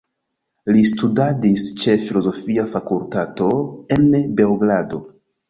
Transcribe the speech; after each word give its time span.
Li 0.75 0.79
studadis 0.91 1.65
ĉe 1.83 1.95
filozofia 2.05 2.65
fakultato 2.73 3.51
en 3.99 4.09
Beogrado. 4.41 5.03